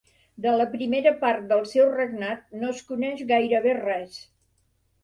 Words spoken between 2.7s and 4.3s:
es coneix gairebé res.